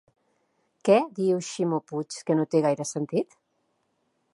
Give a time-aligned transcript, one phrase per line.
[0.89, 3.41] Què diu Ximo Puig que no té gaire sentit?